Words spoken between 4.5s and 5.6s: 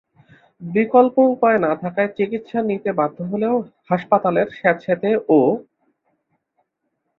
স্যাঁতসেঁতে ও...